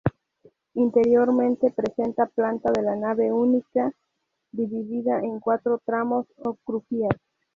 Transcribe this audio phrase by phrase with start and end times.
[0.73, 3.91] Interiormente presenta planta de la nave única,
[4.51, 7.15] dividida en cuatro tramos o crujías.